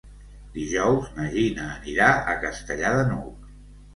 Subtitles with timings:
[0.53, 3.45] Dijous na Gina anirà a Castellar de n'Hug.